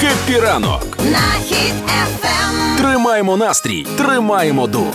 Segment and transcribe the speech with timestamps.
[0.00, 2.76] Хеппі ранок на хід ефем.
[2.78, 4.94] Тримаємо настрій, тримаємо дух.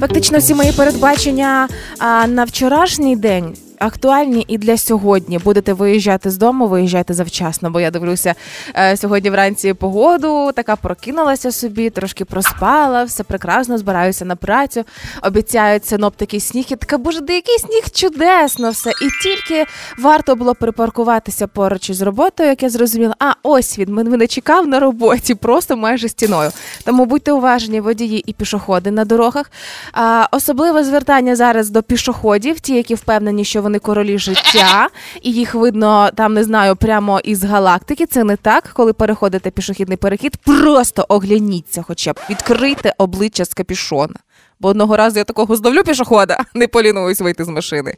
[0.00, 1.68] Фактично, всі мої передбачення
[1.98, 5.38] а, на вчорашній день актуальні і для сьогодні.
[5.38, 8.34] Будете виїжджати з дому, виїжджайте завчасно, бо я дивлюся
[8.76, 10.52] е, сьогодні вранці погоду.
[10.52, 14.84] Така прокинулася собі, трошки проспала, все прекрасно, збираюся на працю.
[15.22, 16.64] Обіцяють синоптики сніг.
[16.68, 18.90] І така, боже, деякий сніг чудесно все.
[18.90, 19.66] І тільки
[19.98, 24.80] варто було припаркуватися поруч із роботою, як я зрозуміла, а ось він мене чекав на
[24.80, 26.50] роботі, просто майже стіною.
[26.84, 29.50] Тому будьте уважні, водії і пішоходи на дорогах.
[29.92, 34.88] А, Особливе звертання зараз до пішоходів, ті, які впевнені, що вони королі життя,
[35.22, 38.06] і їх видно там, не знаю, прямо із галактики.
[38.06, 40.36] Це не так, коли переходите пішохідний перехід.
[40.36, 44.14] Просто огляніться, хоча б відкрийте обличчя з капішона.
[44.60, 47.94] Бо одного разу я такого здавлю пішохода, не полінуюсь вийти з машини.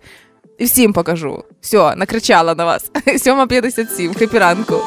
[0.58, 1.44] І всім покажу.
[1.60, 2.90] Все, накричала на вас.
[3.06, 4.80] 7.57, happy ранку.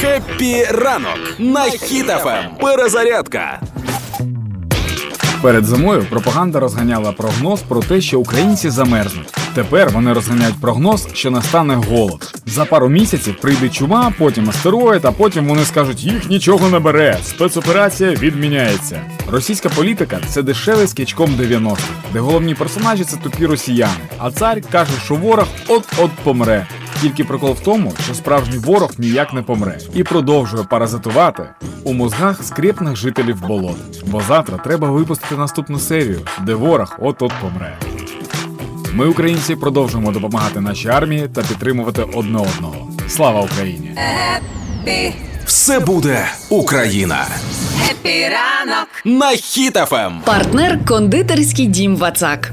[0.00, 2.56] Happy ранок на Хіт FM.
[2.60, 3.60] Перезарядка.
[5.42, 9.34] Перед зимою пропаганда розганяла прогноз про те, що українці замерзнуть.
[9.54, 12.34] Тепер вони розганяють прогноз, що настане голод.
[12.46, 17.18] За пару місяців прийде чума, потім астероїд, а потім вони скажуть, їх нічого не бере.
[17.24, 19.00] Спецоперація відміняється.
[19.30, 24.00] Російська політика це дешевий скічком 90-х, де головні персонажі це тупі росіяни.
[24.18, 26.66] А цар каже, що ворог от-от помре.
[27.00, 31.42] Тільки прикол в тому, що справжній ворог ніяк не помре і продовжує паразитувати
[31.84, 34.04] у мозгах скрепних жителів болот.
[34.06, 37.78] Бо завтра треба випустити наступну серію, де ворог от-от помре.
[38.94, 42.88] Ми, українці, продовжуємо допомагати нашій армії та підтримувати одне одного.
[43.08, 43.90] Слава Україні!
[45.44, 47.26] Все буде Україна.
[47.90, 50.20] Хеппі ранок на Hit FM.
[50.24, 52.52] Партнер кондитерський дім Вацак.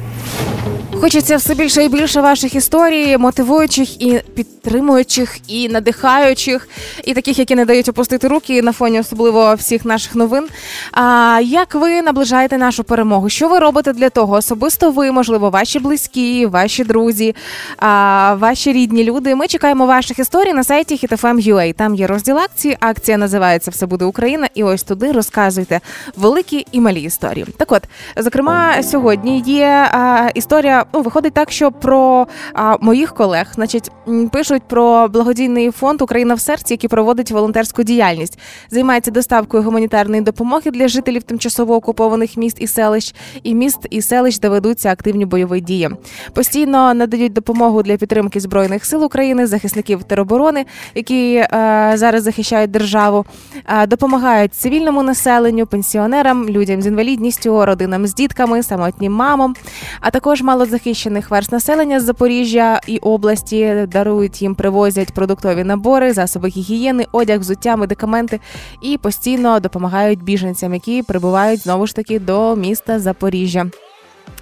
[1.01, 6.69] Хочеться все більше і більше ваших історій, мотивуючих і підтримуючих, і надихаючих,
[7.05, 10.47] і таких, які не дають опустити руки на фоні особливо всіх наших новин.
[10.91, 13.29] А як ви наближаєте нашу перемогу?
[13.29, 14.35] Що ви робите для того?
[14.35, 17.35] Особисто ви, можливо, ваші близькі, ваші друзі,
[17.77, 19.35] а, ваші рідні люди.
[19.35, 21.73] Ми чекаємо ваших історій на сайті HitFM.ua.
[21.73, 22.77] Там є розділ акції.
[22.79, 24.47] Акція називається Все буде Україна.
[24.55, 25.79] І ось туди розказуйте
[26.15, 27.45] великі і малі історії.
[27.57, 27.83] Так, от
[28.17, 33.91] зокрема, сьогодні є а, історія ну, виходить так, що про а, моїх колег, значить,
[34.31, 38.39] пишуть про благодійний фонд Україна в серці, який проводить волонтерську діяльність,
[38.69, 44.39] займається доставкою гуманітарної допомоги для жителів тимчасово окупованих міст і селищ, і міст і селищ,
[44.39, 45.89] де ведуться активні бойові дії.
[46.33, 53.25] Постійно надають допомогу для підтримки збройних сил України, захисників тероборони, які а, зараз захищають державу,
[53.65, 59.55] а, допомагають цивільному населенню, пенсіонерам, людям з інвалідністю, родинам з дітками, самотнім мамам,
[60.01, 63.85] а також малозахисникам захищених верст населення з Запоріжжя і області.
[63.87, 68.39] Дарують їм, привозять продуктові набори, засоби гігієни, одяг, взуття, медикаменти
[68.81, 73.71] і постійно допомагають біженцям, які прибувають знову ж таки до міста Запоріжжя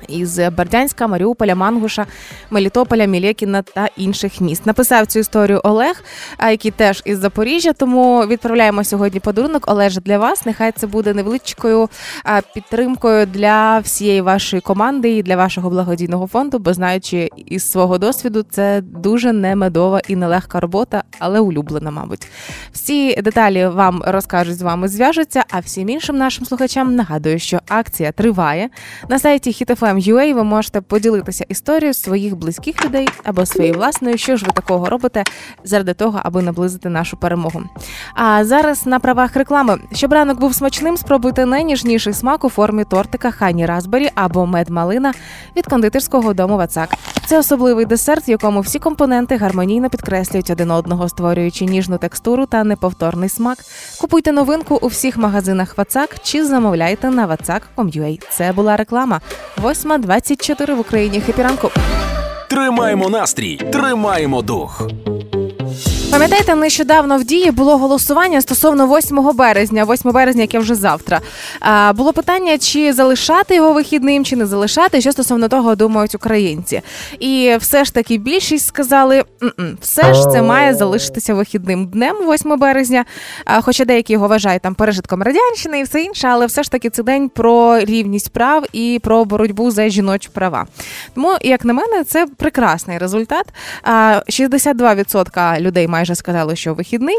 [0.08, 2.06] із Бердянська, Маріуполя, Мангуша,
[2.50, 4.66] Мелітополя, Мілєкіна та інших міст.
[4.66, 6.04] Написав цю історію Олег,
[6.40, 7.74] який теж із Запоріжжя.
[7.74, 9.64] Тому відправляємо сьогодні подарунок.
[9.68, 10.46] Олеже для вас.
[10.46, 11.90] Нехай це буде невеличкою
[12.54, 16.60] підтримкою для всієї вашої команди і для вашого благодійного фонду.
[16.60, 22.28] Бо знаючи із свого досвіду, це дуже немедова і нелегка робота, але улюблена, мабуть.
[22.72, 25.44] Всі деталі вам розкажуть з вами, зв'яжуться.
[25.50, 28.70] А всім іншим нашим слухачам нагадую, що акція триває
[29.10, 34.38] на сайті HitFM FM.ua ви можете поділитися історією своїх близьких людей або своєю власною, що
[34.38, 35.24] ж ви такого робите
[35.64, 37.64] заради того, аби наблизити нашу перемогу.
[38.14, 43.32] А зараз на правах реклами, щоб ранок був смачним, спробуйте найніжніший смак у формі тортика
[43.32, 45.14] Хані Разбері або мед-малина
[45.58, 46.90] від кондитерського дому Вацак.
[47.26, 52.64] Це особливий десерт, в якому всі компоненти гармонійно підкреслюють один одного, створюючи ніжну текстуру та
[52.64, 53.58] неповторний смак.
[54.02, 58.22] Купуйте новинку у всіх магазинах Вацак чи замовляйте на vatsak.com.ua.
[58.30, 59.22] Це була реклама.
[59.86, 61.22] 8.24 в Україні.
[61.22, 61.72] Хепіранку.
[62.50, 64.90] Тримаємо настрій, тримаємо дух.
[66.12, 71.22] Пам'ятаєте, нещодавно в дії було голосування стосовно 8 березня, 8 березня, яке вже завтра.
[71.60, 76.82] А, Було питання, чи залишати його вихідним, чи не залишати, що стосовно того думають українці.
[77.20, 79.24] І все ж таки більшість сказали,
[79.82, 83.06] все ж це має залишитися вихідним днем, 8 березня.
[83.46, 86.90] А, Хоча деякі його вважають там пережитком радянщини і все інше, але все ж таки
[86.90, 90.66] це день про рівність прав і про боротьбу за жіночі права.
[91.16, 93.46] Тому, як на мене, це прекрасний результат.
[93.84, 97.18] А, 62% людей мають майже сказали, що вихідний,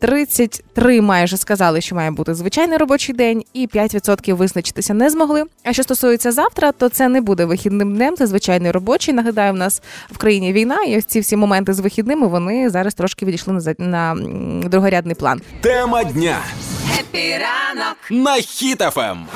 [0.00, 5.44] 33 майже сказали, що має бути звичайний робочий день, і 5% визначитися не змогли.
[5.64, 9.14] А що стосується завтра, то це не буде вихідним днем, це звичайний робочий.
[9.14, 12.94] Нагадаю, в нас в країні війна, і ось ці всі моменти з вихідними вони зараз
[12.94, 14.16] трошки відійшли на на
[14.68, 15.40] другорядний план.
[15.60, 16.38] Тема дня
[17.00, 19.26] Хеппі ранок на Hit FM.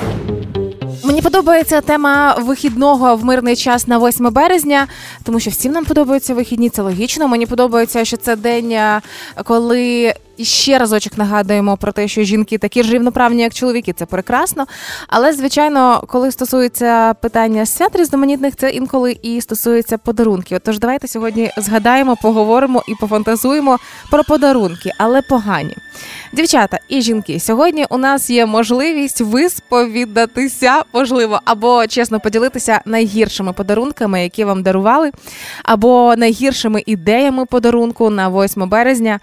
[1.05, 4.87] Мені подобається тема вихідного в мирний час на 8 березня,
[5.23, 6.69] тому що всім нам подобаються вихідні.
[6.69, 7.27] Це логічно.
[7.27, 9.01] Мені подобається, що це день, е,
[9.43, 14.05] коли і ще разочок нагадуємо про те, що жінки такі ж рівноправні, як чоловіки, це
[14.05, 14.65] прекрасно.
[15.07, 20.59] Але, звичайно, коли стосується питання свят різноманітних, це інколи і стосується подарунків.
[20.63, 23.77] Тож давайте сьогодні згадаємо, поговоримо і пофантазуємо
[24.11, 25.75] про подарунки, але погані.
[26.33, 34.23] Дівчата і жінки, сьогодні у нас є можливість висповідатися, можливо, або чесно поділитися найгіршими подарунками,
[34.23, 35.11] які вам дарували,
[35.63, 39.19] або найгіршими ідеями подарунку на 8 березня,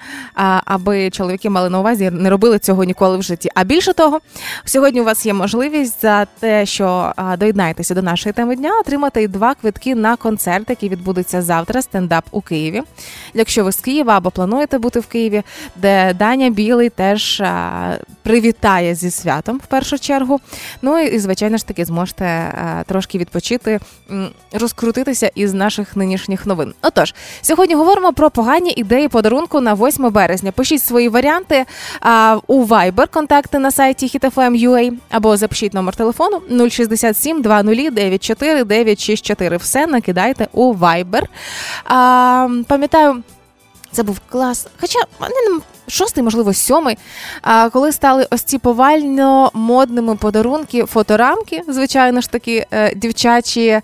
[0.65, 3.51] аби чоловіки мали на увазі, не робили цього ніколи в житті.
[3.55, 4.21] А більше того,
[4.65, 9.55] сьогодні у вас є можливість за те, що доєднаєтеся до нашої теми дня, отримати два
[9.55, 11.83] квитки на концерт, який відбудеться завтра.
[11.83, 12.83] Стендап у Києві.
[13.35, 15.43] Якщо ви з Києва або плануєте бути в Києві,
[15.77, 17.43] де Даня Білий теж
[18.23, 20.41] привітає зі святом в першу чергу.
[20.83, 22.55] Ну і звичайно ж таки зможете
[22.87, 23.81] трошки відпочити,
[24.53, 26.75] розкрутитися із наших нинішніх новин.
[26.83, 30.53] Отож, сьогодні говоримо про погані ідеї подарунку на 8 березня.
[30.53, 31.65] Пишіть свої варіанти
[32.47, 39.57] у Viber, контакти на сайті hitfm.ua або запишіть номер телефону 067 20 94 964.
[39.57, 41.23] Все накидайте у Viber.
[41.85, 43.23] А, Пам'ятаю.
[43.93, 44.67] Це був клас.
[44.81, 44.99] Хоча
[45.91, 46.99] шостий, можливо, сьомий.
[47.43, 53.81] А коли стали ось ці повально модними подарунки, фоторамки, звичайно ж таки, е, дівчачі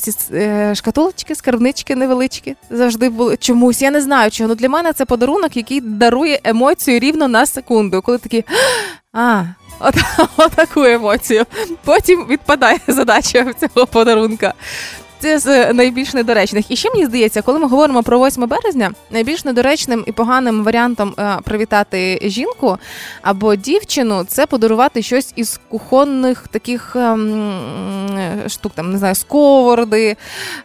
[0.00, 3.82] ці е, шкатулочки, скарбнички невеличкі завжди були чомусь.
[3.82, 4.48] Я не знаю чого.
[4.48, 8.02] Ну для мене це подарунок, який дарує емоцію рівно на секунду.
[8.02, 8.44] Коли такі
[9.12, 9.44] а.
[9.80, 9.94] От,
[10.36, 11.44] отаку емоцію.
[11.84, 14.54] Потім відпадає задача цього подарунка.
[15.18, 16.70] Це з найбільш недоречних.
[16.70, 21.14] І ще мені здається, коли ми говоримо про 8 березня, найбільш недоречним і поганим варіантом
[21.18, 22.78] е, привітати жінку
[23.22, 27.58] або дівчину це подарувати щось із кухонних таких ем,
[28.48, 30.16] штук, там не знаю, сковороди,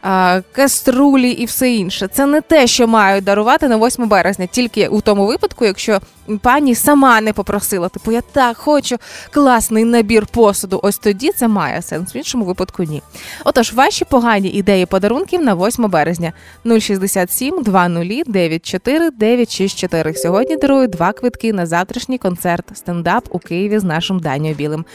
[0.05, 2.07] е, каструлі і все інше.
[2.07, 5.99] Це не те, що мають дарувати на 8 березня, тільки у тому випадку, якщо
[6.41, 7.89] пані сама не попросила.
[7.89, 8.97] Типу, я так хочу
[9.31, 10.79] класний набір посуду.
[10.83, 12.15] Ось тоді це має сенс.
[12.15, 13.01] В іншому випадку ні.
[13.45, 16.33] Отож, ваші погані ідеї подарунків на 8 березня
[16.79, 20.13] 067 20 94 964.
[20.13, 24.85] Сьогодні дарую два квитки на завтрашній концерт стендап у Києві з нашим Данією Білим.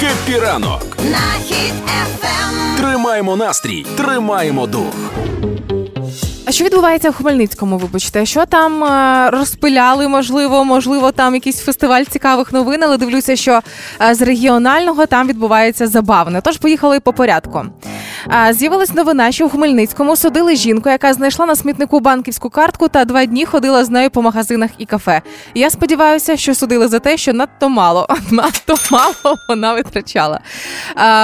[0.00, 0.96] Хеппі ранок!
[0.98, 2.76] на хід ефем.
[2.76, 4.94] Тримаємо настрій, тримаємо дух.
[6.54, 7.78] Що відбувається в Хмельницькому?
[7.78, 10.08] Вибачте, що там е, розпиляли?
[10.08, 13.60] Можливо, можливо, там якийсь фестиваль цікавих новин, але дивлюся, що
[14.02, 16.40] е, з регіонального там відбувається забавне.
[16.40, 17.62] Тож поїхали по порядку.
[18.50, 23.24] З'явилась новина, що у Хмельницькому судили жінку, яка знайшла на смітнику банківську картку та два
[23.24, 25.22] дні ходила з нею по магазинах і кафе.
[25.54, 30.40] Я сподіваюся, що судили за те, що надто мало, надто мало вона витрачала.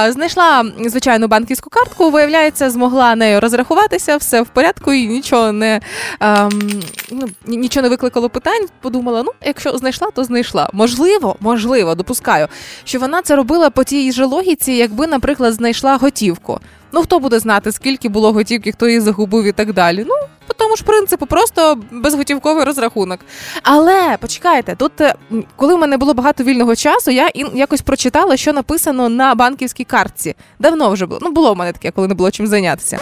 [0.08, 5.80] Знайшла звичайну банківську картку, виявляється, змогла нею розрахуватися, все в порядку і нічого не
[6.20, 6.50] ем,
[7.10, 8.66] ну, нічого не викликало питань.
[8.80, 10.70] Подумала: ну, якщо знайшла, то знайшла.
[10.72, 12.48] Можливо, можливо, допускаю,
[12.84, 16.60] що вона це робила по тій же логіці, якби, наприклад, знайшла готівку.
[16.92, 20.04] Ну хто буде знати, скільки було готівки, хто її загубив і так далі.
[20.08, 20.14] Ну
[20.46, 23.20] по тому ж принципу, просто безготівковий розрахунок.
[23.62, 25.14] Але почекайте, тут е,
[25.56, 30.34] коли в мене було багато вільного часу, я якось прочитала, що написано на банківській картці.
[30.58, 31.20] Давно вже було.
[31.22, 32.98] Ну було в мене таке, коли не було чим зайнятися.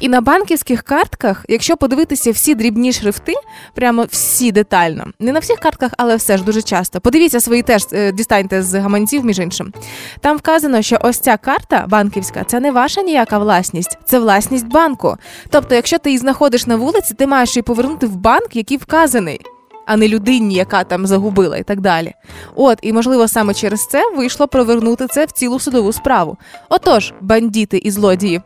[0.00, 3.34] І на банківських картках, якщо подивитися всі дрібні шрифти,
[3.74, 7.00] прямо всі детально, не на всіх картках, але все ж дуже часто.
[7.00, 9.72] Подивіться свої теж е, дістаньте з гаманців, між іншим.
[10.20, 15.16] Там вказано, що ось ця карта банківська це не ваша ніяка власність, це власність банку.
[15.50, 19.40] Тобто, якщо ти її знаходиш на вулиці, ти маєш її повернути в банк, який вказаний.
[19.86, 22.14] А не людині, яка там загубила, і так далі.
[22.54, 26.36] От, і можливо, саме через це вийшло провернути це в цілу судову справу.
[26.68, 28.40] Отож, бандіти і злодії,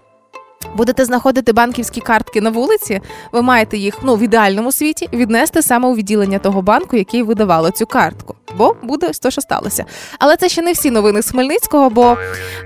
[0.75, 3.01] Будете знаходити банківські картки на вулиці,
[3.33, 7.71] ви маєте їх ну в ідеальному світі віднести саме у відділення того банку, який видавало
[7.71, 8.35] цю картку.
[8.57, 9.85] Бо буде то, що сталося.
[10.19, 12.17] Але це ще не всі новини з Хмельницького, бо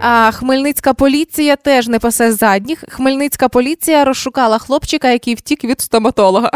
[0.00, 2.85] а, Хмельницька поліція теж не пасе задніх.
[2.88, 6.50] Хмельницька поліція розшукала хлопчика, який втік від стоматолога.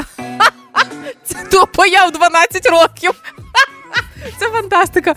[1.24, 3.10] Це тупо я в 12 років.
[4.38, 5.14] Це фантастика.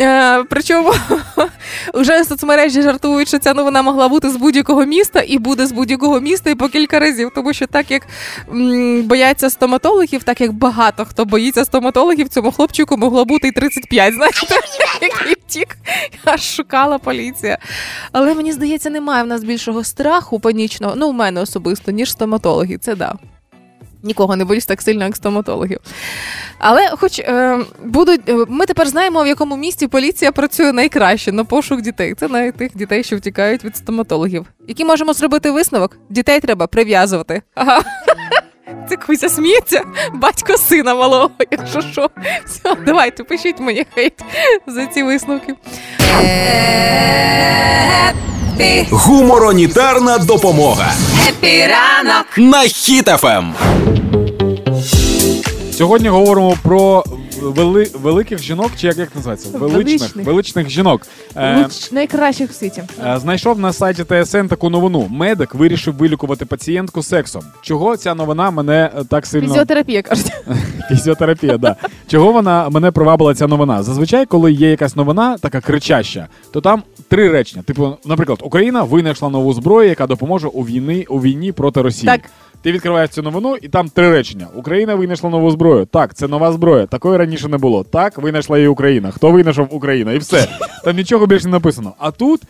[0.00, 0.94] Е, Причому
[1.94, 5.72] вже в соцмережі жартують, що ця новина могла бути з будь-якого міста і буде з
[5.72, 7.30] будь-якого міста і по кілька разів.
[7.34, 8.06] Тому що так як
[8.52, 14.14] м, бояться стоматологів, так як багато хто боїться стоматологів, цьому хлопчику могло бути і 35,
[14.14, 14.38] знаєте,
[15.02, 15.76] який втік,
[16.24, 17.58] аж шукала поліція.
[18.12, 22.78] Але мені здається, немає в нас більшого страху панічного, ну, у мене особисто, ніж стоматологи.
[22.78, 23.14] Це да.
[24.02, 25.78] Нікого не боюсь так сильно, як стоматологів.
[26.58, 31.44] Але хоч е, будуть, е, ми тепер знаємо, в якому місті поліція працює найкраще на
[31.44, 32.14] пошук дітей.
[32.14, 34.46] Це на тих дітей, що втікають від стоматологів.
[34.68, 35.96] Який можемо зробити висновок?
[36.10, 37.42] Дітей треба прив'язувати.
[37.54, 37.82] Ага.
[38.88, 39.82] Це Кузя сміється,
[40.14, 42.10] батько сина малого, якщо що.
[42.46, 44.12] Все, давайте, пишіть мені хейт
[44.66, 45.54] за ці висновки.
[48.90, 50.92] Гуморитарна допомога
[51.28, 53.54] Хеппі ранок на Hit FM.
[55.72, 57.04] Сьогодні говоримо про
[57.42, 59.48] вели, великих жінок, чи як, як називається?
[59.52, 60.26] Величних, Величних.
[60.26, 61.06] величних жінок.
[61.36, 62.82] Е, Луч найкращих в світі.
[63.06, 65.06] Е, Знайшов на сайті ТСН таку новину.
[65.10, 67.42] Медик вирішив вилікувати пацієнтку сексом.
[67.62, 70.32] Чого ця новина мене е, так сильно Фізіотерапія кажуть.
[70.88, 71.58] фізіотерапія?
[71.58, 71.76] Да
[72.12, 73.82] чого вона мене привабила ця новина?
[73.82, 77.62] Зазвичай, коли є якась новина, така кричаща, то там три речення.
[77.62, 82.06] Типу, наприклад, Україна винайшла нову зброю, яка допоможе у війни у війні проти Росії.
[82.06, 82.20] Так.
[82.62, 85.84] Ти відкриваєш цю новину, і там три речення: Україна винайшла нову зброю.
[85.84, 86.86] Так, це нова зброя.
[86.86, 87.84] Такої раніше не було.
[87.84, 89.10] Так, винайшла її Україна.
[89.10, 90.12] Хто винайшов Україна?
[90.12, 90.48] І все.
[90.84, 91.92] Там нічого більше не написано.
[91.98, 92.40] А тут.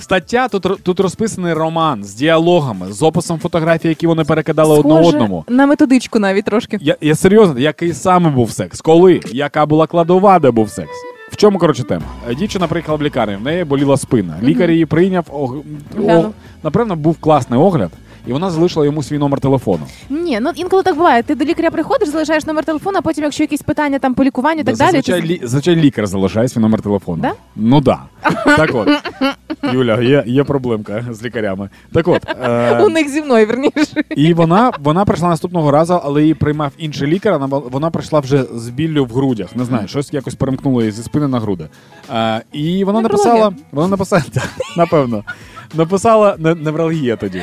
[0.00, 5.08] Стаття тут тут розписаний роман з діалогами, з описом фотографій, які вони перекидали одне Схоже
[5.08, 5.44] одному.
[5.48, 6.78] На методичку навіть трошки.
[6.80, 8.80] Я, я серйозно, який саме був секс?
[8.80, 9.20] Коли?
[9.32, 10.90] Яка була кладова, де був секс?
[11.32, 12.04] В чому коротше тема?
[12.30, 14.38] Е, Дівчина приїхала в лікарню, в неї боліла спина.
[14.42, 15.52] Лікар її прийняв.
[15.96, 16.24] Глянув.
[16.26, 16.30] о...
[16.62, 17.90] напевно, був класний огляд,
[18.28, 19.86] і вона залишила йому свій номер телефону.
[20.10, 21.22] Ні, ну інколи так буває.
[21.22, 24.60] Ти до лікаря приходиш, залишаєш номер телефону, а потім, якщо якісь питання там по лікуванню
[24.60, 24.90] і так далі.
[24.90, 25.28] Зазвичай, ти...
[25.28, 25.40] лі...
[25.42, 27.22] зазвичай лікар залишає свій номер телефону.
[27.22, 27.32] Да?
[27.56, 27.98] Ну да.
[28.44, 28.88] Так от.
[29.72, 31.68] Юля, є, є проблемка з лікарями.
[31.92, 32.22] Так от.
[32.42, 32.82] Е...
[32.82, 34.04] У них зі мною верніше.
[34.16, 37.32] І вона, вона прийшла наступного разу, але її приймав інший лікар.
[37.38, 39.56] Вона, вона прийшла вже з біллю в грудях.
[39.56, 41.68] Не знаю, щось якось перемкнуло її зі спини на груди.
[42.14, 44.22] Е, і вона написала, вона написала,
[44.76, 45.24] напевно,
[45.74, 47.42] написала не, невралгія тоді.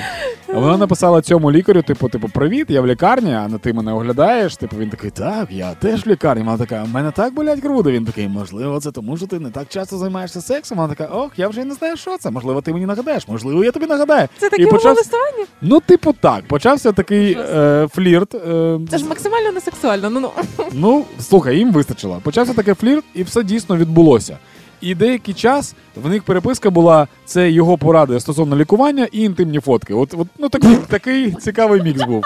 [0.53, 4.57] Вона написала цьому лікарю, типу, типу, привіт, я в лікарні, а ти мене оглядаєш.
[4.57, 6.43] Типу, він такий, так, я теж в лікарні.
[6.43, 7.91] Вона така, в мене так болять груди.
[7.91, 10.77] Він такий, можливо, це тому, що ти не так часто займаєшся сексом.
[10.77, 12.31] Вона така, ох, я вже не знаю, що це.
[12.31, 14.27] Можливо, ти мені нагадаєш, можливо, я тобі нагадаю.
[14.37, 15.45] Це таке почав- листування?
[15.61, 16.47] Ну, типу, так.
[16.47, 18.35] Почався такий е, флірт.
[18.35, 20.09] Е, Це ж максимально не сексуально.
[20.09, 20.29] Ну ну.
[20.73, 22.19] Ну, слухай, їм вистачило.
[22.23, 24.37] Почався такий флірт, і все дійсно відбулося.
[24.81, 29.93] І деякий час в них переписка була це його поради стосовно лікування і інтимні фотки.
[29.93, 32.23] От, от ну такий, такий цікавий мікс був.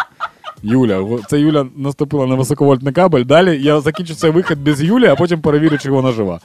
[0.64, 3.26] Юля, це Юля наступила на високовольтний кабель.
[3.26, 6.40] Далі я закінчу цей вихід без Юлі, а потім перевірю, чи вона жива.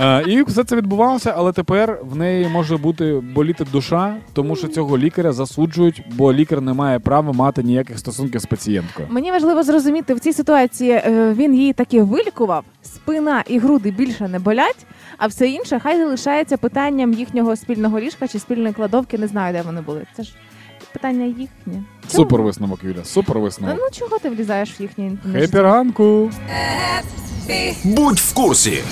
[0.00, 4.68] Е, і все це відбувалося, але тепер в неї може бути боліти душа, тому що
[4.68, 9.08] цього лікаря засуджують, бо лікар не має права мати ніяких стосунків з пацієнткою.
[9.10, 14.28] Мені важливо зрозуміти, в цій ситуації е, він її таки вилікував, спина і груди більше
[14.28, 14.86] не болять,
[15.18, 19.18] а все інше хай залишається питанням їхнього спільного ліжка чи спільної кладовки.
[19.18, 20.06] Не знаю, де вони були.
[20.16, 20.32] Це ж
[20.92, 21.48] питання їхнє.
[21.66, 22.24] Чого?
[22.24, 23.38] Супер висновок, Юля, супер
[23.78, 26.30] Ну чого ти влізаєш в їхнє інтимне Хеппі ранок!
[27.84, 28.82] Будь в курсі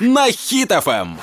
[0.00, 1.16] на Hit FM.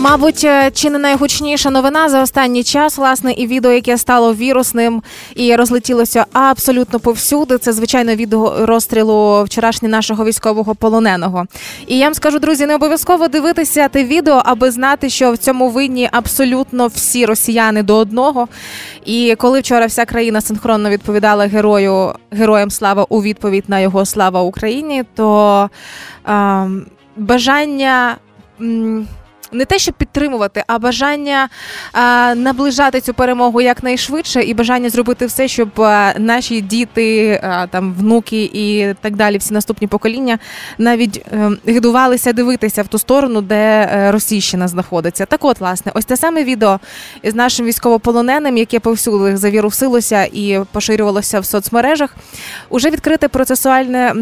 [0.00, 5.02] Мабуть, е, чи не найгучніша новина за останній час, власне, і відео, яке стало вірусним
[5.34, 7.58] і розлетілося абсолютно повсюди.
[7.58, 11.46] Це звичайно відео розстрілу вчорашнього нашого військового полоненого.
[11.86, 15.68] І я вам скажу, друзі, не обов'язково дивитися те відео, аби знати, що в цьому
[15.68, 18.48] винні абсолютно всі росіяни до одного.
[19.04, 24.42] І коли вчора вся країна синхронно відповідала герою героям слава у відповідь на його слава
[24.42, 25.70] Україні, то
[26.26, 26.86] ем,
[27.16, 28.16] бажання.
[29.52, 31.48] Не те, щоб підтримувати, а бажання
[31.92, 37.94] а, наближати цю перемогу якнайшвидше, і бажання зробити все, щоб а, наші діти, а, там
[37.98, 40.38] внуки і так далі, всі наступні покоління
[40.78, 45.26] навіть е, гидувалися дивитися в ту сторону, де е, Російщина знаходиться.
[45.26, 46.80] Так, от, власне, ось те саме відео
[47.22, 52.16] із нашим військовополоненим, яке повсюди завірусилося і поширювалося в соцмережах.
[52.68, 54.12] Уже відкрите процесуальне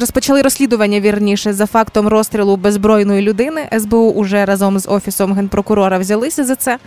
[0.00, 3.68] розпочали розслідування вірніше за фактом розстрілу беззбройної людини.
[3.78, 6.78] СБУ уже разом разом з офісом генпрокурора взялися за це.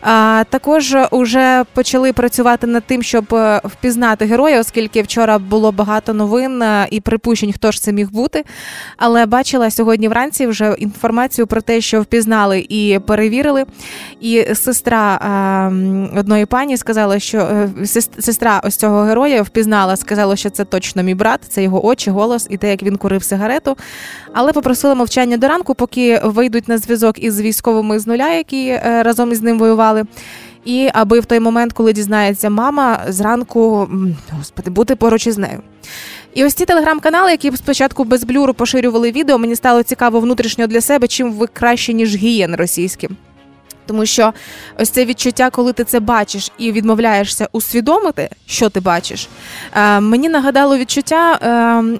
[0.00, 6.14] А, Також вже почали працювати над тим, щоб е, впізнати героя, оскільки вчора було багато
[6.14, 8.44] новин е, і припущень, хто ж це міг бути.
[8.96, 13.64] Але бачила сьогодні вранці вже інформацію про те, що впізнали і перевірили.
[14.20, 15.70] І сестра а,
[16.18, 17.86] одної пані сказала, що е,
[18.18, 22.46] сестра ось цього героя впізнала, сказала, що це точно мій брат, це його очі, голос
[22.50, 23.76] і те, як він курив сигарету.
[24.32, 29.32] Але попросила мовчання до ранку, поки вийдуть на зв'язок із військовими з нуля, які разом
[29.32, 30.04] із ним воювали.
[30.64, 33.88] І аби в той момент, коли дізнається мама, зранку
[34.38, 35.62] господи, бути поруч із нею.
[36.34, 40.80] І ось ці телеграм-канали, які спочатку без блюру поширювали відео, мені стало цікаво внутрішньо для
[40.80, 43.08] себе, чим ви краще, ніж гієн російські.
[43.86, 44.32] Тому що
[44.78, 49.28] ось це відчуття, коли ти це бачиш і відмовляєшся усвідомити, що ти бачиш,
[49.72, 51.38] е, мені нагадало відчуття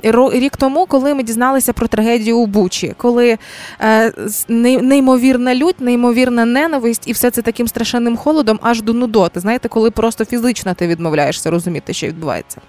[0.02, 3.38] е, рік тому, коли ми дізналися про трагедію у Бучі, коли
[3.80, 4.12] е,
[4.48, 9.40] неймовірна лють, неймовірна ненависть, і все це таким страшенним холодом аж до нудоти.
[9.40, 12.60] Знаєте, коли просто фізично ти відмовляєшся розуміти, що відбувається.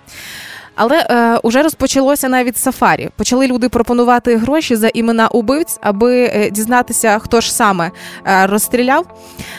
[0.77, 3.09] Але е, уже розпочалося навіть сафарі.
[3.15, 7.91] Почали люди пропонувати гроші за імена убивць, аби е, дізнатися, хто ж саме
[8.27, 9.05] е, розстріляв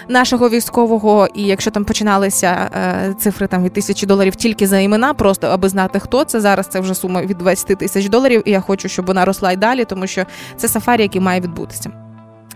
[0.09, 1.29] нашого військового.
[1.35, 5.69] І якщо там починалися е, цифри там від тисячі доларів тільки за імена, просто аби
[5.69, 6.67] знати, хто це зараз.
[6.67, 8.43] Це вже сума від 20 тисяч доларів.
[8.45, 10.25] І я хочу, щоб вона росла й далі, тому що
[10.57, 12.08] це сафарі, який має відбутися.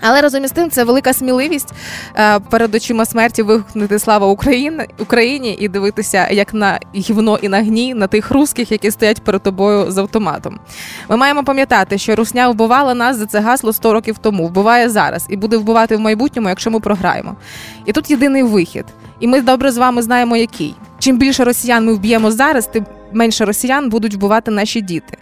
[0.02, 1.73] Але разом із тим це велика сміливість
[2.16, 7.62] е, перед очима смерті вигукнути слава Україні Україні і дивитися як на гівно і на
[7.62, 10.61] гній на тих русських, які стоять перед тобою з автоматом.
[11.09, 15.26] Ми маємо пам'ятати, що Русня вбивала нас за це гасло 100 років тому, вбиває зараз
[15.28, 17.37] і буде вбивати в майбутньому, якщо ми програємо.
[17.87, 18.85] І тут єдиний вихід.
[19.21, 20.75] І ми добре з вами знаємо, який.
[20.99, 25.18] Чим більше росіян ми вб'ємо зараз, тим менше росіян будуть вбивати наші діти.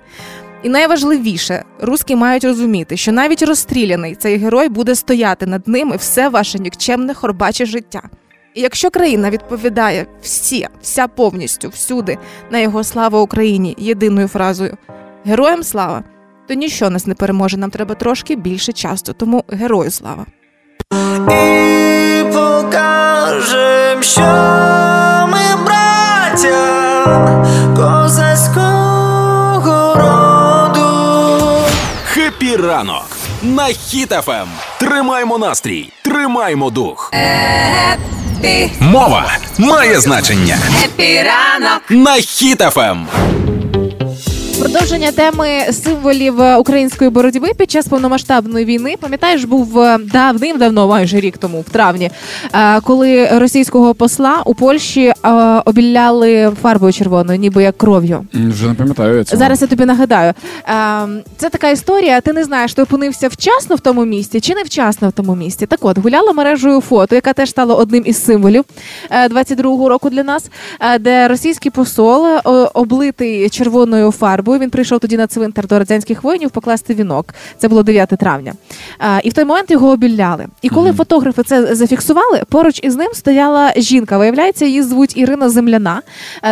[0.62, 6.28] І найважливіше, руски мають розуміти, що навіть розстріляний цей герой буде стояти над ними все
[6.28, 8.02] ваше нікчемне хорбаче життя.
[8.54, 12.18] І якщо країна відповідає всі, вся повністю всюди
[12.50, 14.76] на його слава Україні єдиною фразою
[15.24, 16.04] Героям слава,
[16.48, 17.56] то ніщо нас не переможе.
[17.56, 19.12] Нам треба трошки більше часу.
[19.12, 20.26] Тому герою слава.
[21.28, 24.20] І покажем, що
[25.32, 27.24] ми браття
[27.76, 28.90] козацького.
[32.56, 33.06] Ранок
[33.42, 34.48] на Hit FM.
[34.80, 37.12] Тримаймо настрій, тримаймо дух.
[38.42, 38.72] Хеппі.
[38.80, 40.56] Мова має значення.
[40.80, 43.06] Хеппі ранок на Hit FM.
[44.60, 48.94] Продовження теми символів е, української боротьби під час повномасштабної війни.
[49.00, 52.10] Пам'ятаєш, був е, давним-давно, майже рік тому, в травні,
[52.54, 55.12] е, коли російського посла у Польщі
[55.64, 58.26] обіляли фарбою червоною, ніби як кров'ю.
[58.34, 59.38] Вже не пам'ятаю я цього.
[59.38, 59.62] зараз.
[59.62, 60.34] Я тобі нагадаю.
[61.36, 62.20] Це така історія.
[62.20, 65.66] Ти не знаєш, ти опинився вчасно в тому місці чи не вчасно в тому місці.
[65.66, 68.64] Так, от гуляла мережею фото, яка теж стала одним із символів
[69.30, 70.50] 22-го року для нас,
[71.00, 72.26] де російський посол
[72.74, 74.58] облитий червоною фарбою.
[74.58, 77.34] Він прийшов тоді на цвинтар до радянських воїнів покласти вінок.
[77.58, 78.52] Це було 9 травня.
[78.98, 80.46] А, І в той момент його обіляли.
[80.62, 84.18] І коли фотографи це зафіксували, поруч із ним стояла жінка.
[84.18, 86.02] Виявляється, її звуть Ірина Земляна.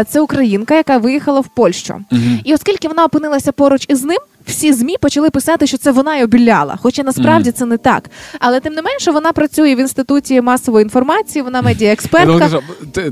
[0.08, 1.94] Це українка, яка виїхала в Польщу.
[2.12, 2.40] Mm-hmm.
[2.44, 4.18] І оскільки вона опинилася поруч із ним
[4.48, 6.78] всі змі почали писати, що це вона й обіляла.
[6.82, 7.52] Хоча насправді mm.
[7.52, 8.10] це не так.
[8.38, 11.42] Але тим не менше вона працює в інституті масової інформації.
[11.42, 12.60] Вона медіаекспертка.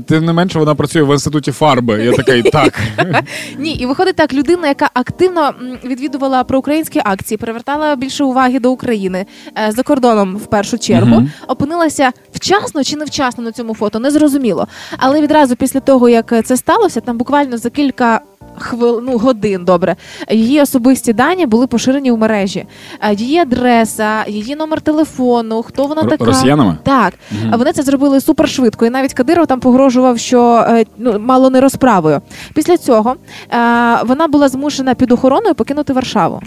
[0.07, 2.03] Тим не менше вона працює в інституті фарби.
[2.03, 2.79] Я такий так.
[3.57, 9.25] Ні, і виходить так, людина, яка активно відвідувала проукраїнські акції, привертала більше уваги до України
[9.57, 11.15] е, за кордоном в першу чергу.
[11.15, 11.29] Mm-hmm.
[11.47, 14.67] Опинилася вчасно чи невчасно на цьому фото, не зрозуміло.
[14.97, 18.21] Але відразу після того, як це сталося, там буквально за кілька
[18.57, 19.95] хвил, ну, годин добре.
[20.31, 22.65] Її особисті дані були поширені у мережі.
[23.01, 26.77] Е, її адреса, її номер телефону, хто вона така росіянами?
[26.83, 27.57] Так, угу.
[27.57, 28.85] вони це зробили супер швидко.
[28.85, 32.21] І навіть Кадиров там погрожував, що е, ну мало не розправою.
[32.53, 33.55] Після цього е,
[34.03, 36.41] вона була змушена під охороною покинути Варшаву.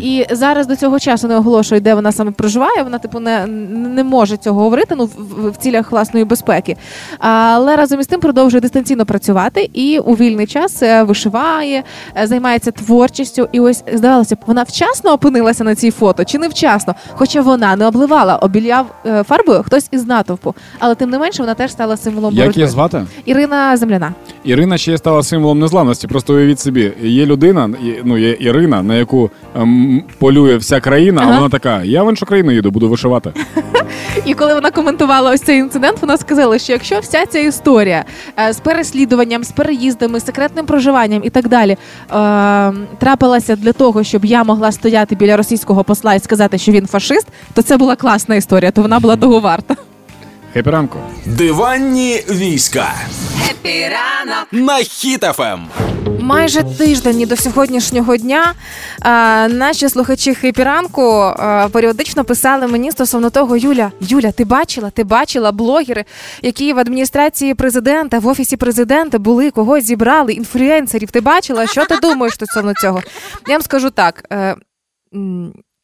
[0.00, 2.82] І зараз до цього часу не оголошує, де вона саме проживає.
[2.82, 6.76] Вона типу не не може цього говорити ну в, в цілях власної безпеки.
[7.18, 11.82] Але разом із тим продовжує дистанційно працювати і у вільний час е, вишиває,
[12.16, 13.48] е, займається творчістю.
[13.52, 17.76] І ось здавалося б, вона вчасно опинилася на цій фото чи не вчасно, хоча вона
[17.76, 20.54] не обливала, обіляв е, фарбою хтось із натовпу.
[20.78, 23.06] Але тим не менше вона теж стала символом Як її звати?
[23.24, 24.14] Ірина Земляна.
[24.44, 26.06] Ірина ще стала символом незламності.
[26.06, 27.70] Просто уявіть собі, є людина,
[28.04, 29.30] ну є Ірина, на яку
[29.62, 31.32] ем, полює вся країна, ага.
[31.32, 33.32] а вона така: я в іншу країну їду, буду вишивати.
[34.24, 38.04] І коли вона коментувала ось цей інцидент, вона сказала, що якщо вся ця історія
[38.38, 41.76] е, з переслідуванням, з переїздами, з секретним проживанням і так далі е,
[42.98, 47.26] трапилася для того, щоб я могла стояти біля російського посла і сказати, що він фашист,
[47.54, 49.76] то це була класна історія, то вона була того варта.
[50.52, 50.98] Хеппі ранку.
[51.26, 52.94] Диванні війська.
[53.42, 54.46] Хеппі ранок.
[54.52, 55.60] на Hit FM.
[56.28, 58.54] Майже тиждень до сьогоднішнього дня
[59.48, 61.32] наші слухачі Хеппі ранку
[61.72, 64.90] періодично писали мені стосовно того, Юля, Юля, ти бачила?
[64.90, 66.04] Ти бачила блогери,
[66.42, 71.10] які в адміністрації президента, в офісі президента були, когось зібрали, інфлюенсерів.
[71.10, 71.66] Ти бачила?
[71.66, 73.02] Що ти думаєш стосовно цього?
[73.48, 74.24] Я вам скажу так.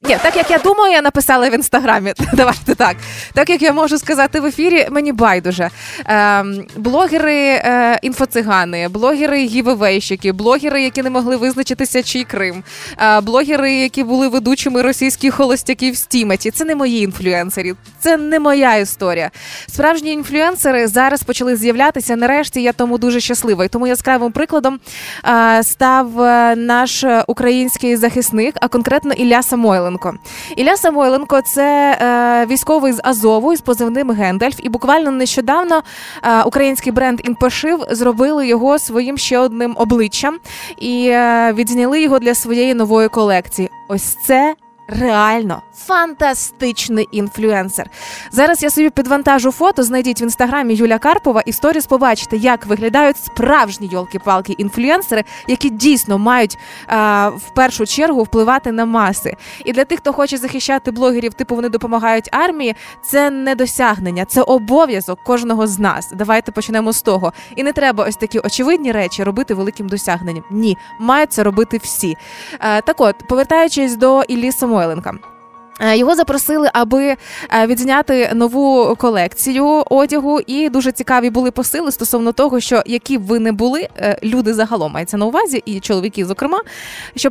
[0.04, 2.12] Е, ні, так як я думаю, я написала в інстаграмі.
[2.32, 2.96] Давайте так.
[3.32, 5.70] Так як я можу сказати в ефірі, мені байдуже.
[6.06, 6.44] Е,
[6.76, 12.62] блогери е, інфоцигани, блогери гівевейщики, блогери, які не могли визначитися, чий Крим,
[12.98, 16.50] е, блогери, які були ведучими російських холостяків в стіметі.
[16.50, 19.30] Це не мої інфлюенсери, це не моя історія.
[19.66, 22.16] Справжні інфлюенсери зараз почали з'являтися.
[22.16, 23.64] Нарешті я тому дуже щаслива.
[23.64, 24.80] І тому яскравим прикладом
[25.28, 29.93] е, став е, наш український захисник, а конкретно Ілля Самойлен.
[29.98, 30.14] Самойленко.
[30.56, 34.60] Ілля Самойленко це е, військовий з Азову із позивним Гендальф.
[34.62, 35.82] І буквально нещодавно
[36.22, 40.38] е, український бренд Інпошив зробили його своїм ще одним обличчям
[40.78, 43.70] і е, відзняли його для своєї нової колекції.
[43.88, 44.54] Ось це
[44.88, 47.90] реально фантастичний інфлюенсер.
[48.30, 49.82] Зараз я собі підвантажу фото.
[49.82, 56.18] Знайдіть в інстаграмі Юля Карпова і сторіс побачите, як виглядають справжні йолки-палки інфлюенсери, які дійсно
[56.18, 59.36] мають а, в першу чергу впливати на маси.
[59.64, 62.76] І для тих, хто хоче захищати блогерів, типу вони допомагають армії.
[63.02, 66.10] Це не досягнення, це обов'язок кожного з нас.
[66.14, 67.32] Давайте почнемо з того.
[67.56, 70.44] І не треба ось такі очевидні речі робити великим досягненням.
[70.50, 72.16] Ні, мають це робити всі.
[72.58, 75.20] А, так, от повертаючись до Іллі Самойленка.
[75.80, 77.16] Е, його запросили, аби е,
[77.66, 83.38] відзняти нову колекцію одягу, і дуже цікаві були посили стосовно того, що які б ви
[83.38, 86.60] не були, е, люди загалом мається на увазі, і чоловіки, зокрема,
[87.16, 87.30] що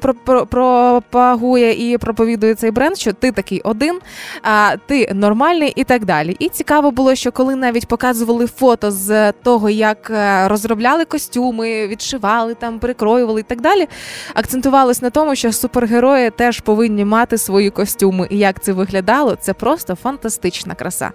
[0.50, 4.00] пропагує і проповідує цей бренд, що ти такий один,
[4.42, 6.36] а ти нормальний і так далі.
[6.40, 10.12] І цікаво було, що коли навіть показували фото з того, як
[10.46, 13.88] розробляли костюми, відшивали там, перекроювали і так далі,
[14.34, 19.54] акцентувалось на тому, що супергерої теж повинні мати свої костюми і як це виглядало, це
[19.54, 21.12] просто фантастична краса.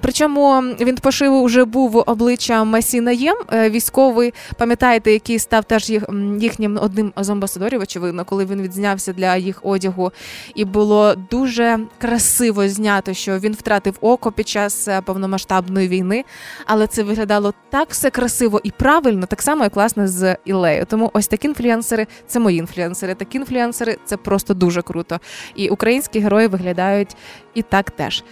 [0.00, 6.04] Причому він пошив вже був обличчя Масі Наєм, е, військовий, пам'ятаєте, який став теж їх
[6.38, 10.12] їхнім одним з амбасадорів, очевидно, коли він відзнявся для їх одягу,
[10.54, 16.24] і було дуже красиво знято, що він втратив око під час е, повномасштабної війни,
[16.66, 20.86] але це виглядало так все красиво і правильно, так само як власне з Іллею.
[20.88, 23.14] Тому ось такі інфлюенсери це мої інфлюенсери.
[23.14, 25.20] Такі інфлюенсери це просто дуже круто.
[25.54, 27.16] І українські герої герої виглядають
[27.54, 28.24] і так теж.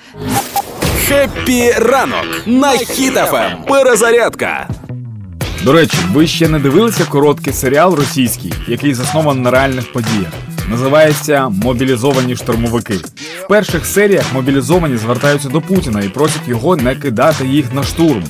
[1.09, 3.65] Хеппі ранок на Hit FM.
[3.69, 4.69] Перезарядка.
[5.65, 10.33] До речі, ви ще не дивилися короткий серіал російський, який заснований на реальних подіях.
[10.69, 12.95] Називається Мобілізовані штурмовики.
[13.45, 18.25] В перших серіях мобілізовані звертаються до Путіна і просять його не кидати їх на штурм.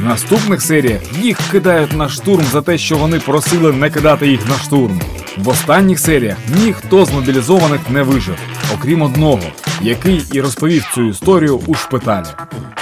[0.00, 4.48] В наступних серіях їх кидають на штурм за те, що вони просили не кидати їх
[4.48, 5.00] на штурм.
[5.36, 8.34] В останніх серіях ніхто з мобілізованих не вижив,
[8.74, 9.40] окрім одного,
[9.82, 12.26] який і розповів цю історію у шпиталі.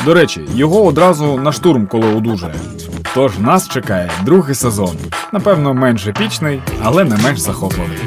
[0.04, 2.54] До речі, його одразу на штурм, коли одужає.
[3.14, 4.96] Тож нас чекає другий сезон.
[5.32, 7.98] Напевно, менш епічний, але не менш захопливий.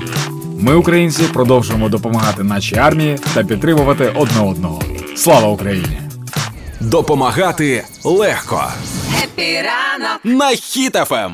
[0.59, 4.81] Ми, українці, продовжуємо допомагати нашій армії та підтримувати одне одного.
[5.15, 6.01] Слава Україні!
[6.79, 8.63] Допомагати легко.
[9.23, 11.31] Хеппі ранок на Hit FM.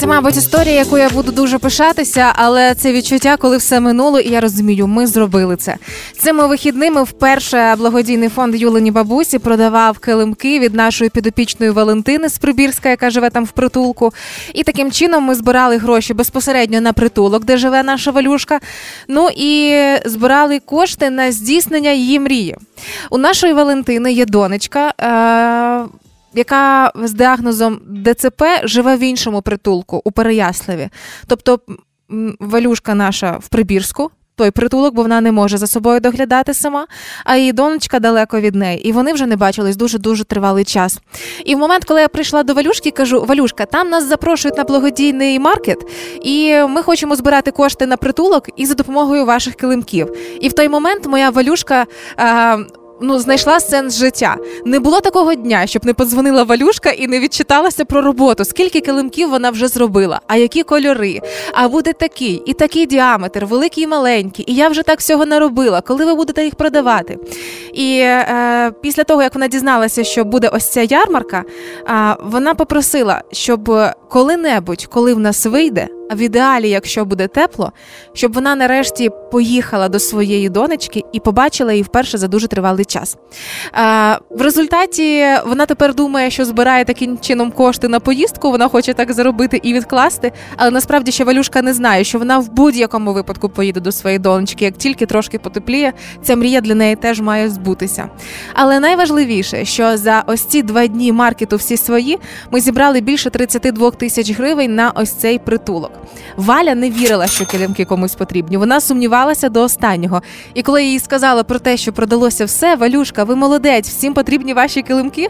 [0.00, 4.30] Це, мабуть, історія, яку я буду дуже пишатися, але це відчуття, коли все минуло, і
[4.30, 5.76] я розумію, ми зробили це.
[6.18, 12.88] Цими вихідними вперше благодійний фонд Юлені Бабусі продавав килимки від нашої підопічної Валентини з Прибірська,
[12.88, 14.12] яка живе там в притулку.
[14.54, 18.60] І таким чином ми збирали гроші безпосередньо на притулок, де живе наша валюшка.
[19.08, 22.56] Ну і збирали кошти на здійснення її мрії.
[23.10, 24.94] У нашої Валентини є донечка.
[25.00, 30.88] Е- яка з діагнозом ДЦП живе в іншому притулку у Переяславі.
[31.26, 31.60] Тобто
[32.40, 34.10] валюшка наша в Прибірську.
[34.36, 36.86] Той притулок, бо вона не може за собою доглядати сама,
[37.24, 38.88] а її донечка далеко від неї.
[38.88, 40.98] І вони вже не бачились дуже дуже тривалий час.
[41.44, 45.38] І в момент, коли я прийшла до Валюшки, кажу: Валюшка, там нас запрошують на благодійний
[45.38, 45.78] маркет,
[46.22, 50.16] і ми хочемо збирати кошти на притулок і за допомогою ваших килимків.
[50.40, 51.86] І в той момент моя Валюшка
[53.00, 54.36] ну знайшла сенс життя.
[54.64, 58.44] Не було такого дня, щоб не подзвонила Валюшка і не відчиталася про роботу.
[58.44, 61.20] Скільки килимків вона вже зробила, а які кольори,
[61.52, 64.44] а буде такий, і такий діаметр, великий і маленький.
[64.52, 65.80] І я вже так всього наробила.
[65.80, 67.18] Коли ви будете їх продавати?
[67.72, 71.44] І е, після того, як вона дізналася, що буде ось ця ярмарка,
[71.88, 73.72] е, вона попросила, щоб
[74.08, 77.72] коли-небудь, коли в нас вийде а в ідеалі, якщо буде тепло,
[78.12, 83.16] щоб вона нарешті поїхала до своєї донечки і побачила її вперше за дуже тривалий час.
[84.30, 88.50] В результаті вона тепер думає, що збирає таким чином кошти на поїздку.
[88.50, 90.32] Вона хоче так заробити і відкласти.
[90.56, 94.64] Але насправді ще Валюшка не знає, що вона в будь-якому випадку поїде до своєї донечки.
[94.64, 95.92] Як тільки трошки потепліє,
[96.22, 98.08] ця мрія для неї теж має збутися.
[98.54, 102.18] Але найважливіше, що за ось ці два дні маркету всі свої
[102.50, 105.99] ми зібрали більше 32 тисяч гривень на ось цей притулок.
[106.36, 108.56] Валя не вірила, що килимки комусь потрібні.
[108.56, 110.22] Вона сумнівалася до останнього.
[110.54, 114.82] І коли їй сказала про те, що продалося все, Валюшка, ви молодець, всім потрібні ваші
[114.82, 115.28] килимки.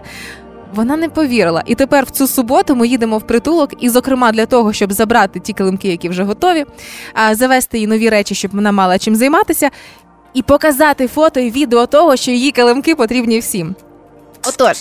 [0.75, 1.63] Вона не повірила.
[1.67, 5.41] І тепер в цю суботу ми їдемо в притулок, і, зокрема, для того, щоб забрати
[5.41, 6.65] ті килимки, які вже готові,
[7.33, 9.71] завести їй нові речі, щоб вона мала чим займатися,
[10.35, 13.75] і показати фото і відео того, що її килимки потрібні всім.
[14.49, 14.77] Отож,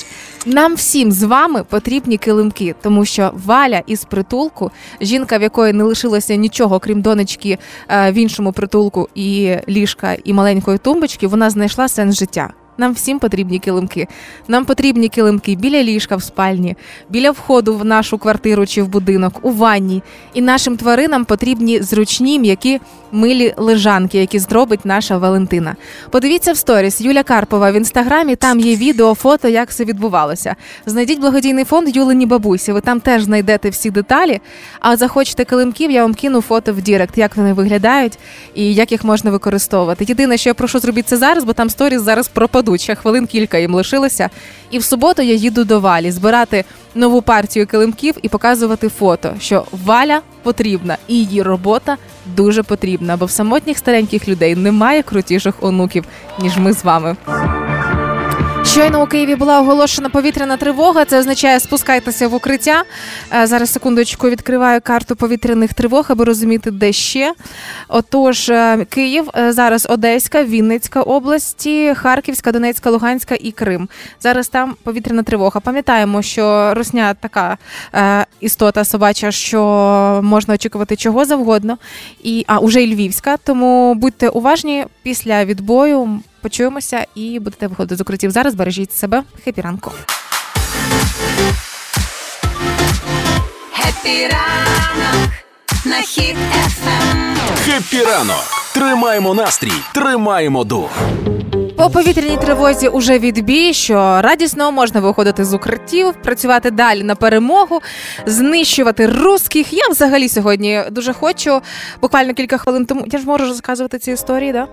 [0.45, 4.71] нам всім з вами потрібні килимки, тому що Валя із притулку,
[5.01, 7.57] жінка, в якої не лишилося нічого, крім донечки
[7.89, 12.53] е, в іншому притулку, і ліжка, і маленької тумбочки, вона знайшла сенс життя.
[12.79, 14.07] Нам всім потрібні килимки.
[14.47, 16.75] Нам потрібні килимки біля ліжка в спальні,
[17.09, 20.03] біля входу в нашу квартиру чи в будинок, у ванні.
[20.33, 22.79] І нашим тваринам потрібні зручні м'які
[23.11, 25.75] милі лежанки, які зробить наша Валентина.
[26.09, 28.35] Подивіться в сторіс Юля Карпова в інстаграмі.
[28.35, 30.55] Там є відео, фото, як все відбувалося.
[30.85, 32.71] Знайдіть благодійний фонд Юлині бабусі.
[32.71, 34.39] Ви там теж знайдете всі деталі.
[34.79, 38.17] А захочете килимків, я вам кину фото в Direct, як вони виглядають
[38.55, 40.05] і як їх можна використовувати.
[40.07, 42.68] Єдине, що я прошу зробити це зараз, бо там сторіс зараз пропадуть.
[42.77, 44.29] Ще хвилин кілька їм лишилося.
[44.71, 46.63] І в суботу я їду до Валі збирати
[46.95, 51.97] нову партію килимків і показувати фото, що Валя потрібна і її робота
[52.35, 56.05] дуже потрібна, бо в самотніх стареньких людей немає крутіших онуків
[56.39, 57.15] ніж ми з вами.
[58.71, 61.05] Щойно у Києві була оголошена повітряна тривога.
[61.05, 62.83] Це означає спускайтеся в укриття.
[63.33, 67.33] Е, зараз секундочку відкриваю карту повітряних тривог, аби розуміти, де ще.
[67.87, 73.89] Отож, е, Київ, е, зараз Одеська, Вінницька області, Харківська, Донецька, Луганська і Крим.
[74.21, 75.59] Зараз там повітряна тривога.
[75.59, 77.57] Пам'ятаємо, що Росня така
[78.39, 79.61] істота собача, що
[80.23, 81.77] можна очікувати чого завгодно.
[82.23, 83.37] І а уже і Львівська.
[83.37, 86.19] Тому будьте уважні після відбою.
[86.41, 88.31] Почуємося і будете виходити з укриттів.
[88.31, 89.23] Зараз бережіть себе.
[89.43, 89.91] Хепі ранку.
[93.73, 95.29] Хепі ранок
[95.85, 97.35] на хід ефем.
[97.65, 98.43] Хепі ранок.
[98.73, 100.89] Тримаємо настрій, тримаємо дух.
[101.79, 107.79] По повітряній тривозі уже відбій, що радісно можна виходити з укриттів, працювати далі на перемогу,
[108.25, 109.73] знищувати русських.
[109.73, 111.61] Я взагалі сьогодні дуже хочу.
[112.01, 114.51] Буквально кілька хвилин тому я ж можу розказувати ці історії.
[114.51, 114.67] Да?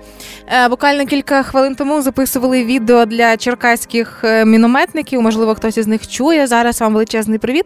[0.48, 5.22] Е, буквально кілька хвилин тому записували відео для черкаських е, мінометників.
[5.22, 6.46] Можливо, хтось із них чує.
[6.46, 7.64] Зараз вам величезний привіт.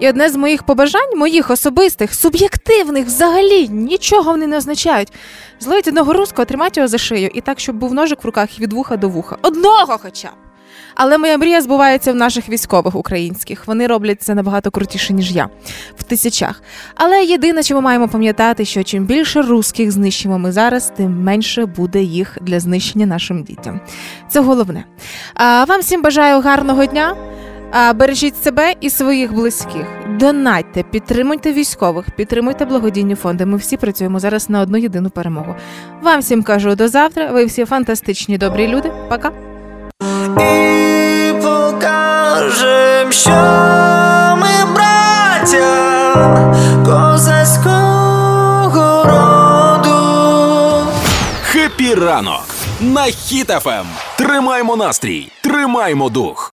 [0.00, 5.12] І одне з моїх побажань, моїх особистих, суб'єктивних, взагалі нічого вони не означають.
[5.60, 8.72] Зловіть одного руського, тримати його за шию, і так, щоб був ножик в руках від
[8.78, 9.36] вуха до вуха.
[9.42, 10.28] Одного хоча.
[10.28, 10.32] б.
[10.94, 13.66] Але моя мрія збувається в наших військових українських.
[13.66, 15.48] Вони роблять це набагато крутіше, ніж я,
[15.96, 16.62] в тисячах.
[16.94, 21.66] Але єдине, що ми маємо пам'ятати, що чим більше русських знищимо ми зараз, тим менше
[21.66, 23.80] буде їх для знищення нашим дітям.
[24.28, 24.84] Це головне.
[25.34, 27.16] А вам всім бажаю гарного дня.
[27.94, 29.86] Бережіть себе і своїх близьких.
[30.08, 33.46] Донатьте, підтримуйте військових, підтримуйте благодійні фонди.
[33.46, 35.54] Ми всі працюємо зараз на одну єдину перемогу.
[36.02, 37.32] Вам всім кажу до завтра.
[37.32, 38.92] Ви всі фантастичні, добрі люди.
[39.08, 39.30] Пока.
[40.40, 43.30] І покажем, що
[44.40, 45.74] ми браття
[46.84, 48.24] козацького
[49.04, 49.98] роду.
[51.42, 52.46] Хеппі ранок
[52.80, 53.86] на Hit FM.
[54.18, 56.44] Тримаймо настрій, тримаймо дух.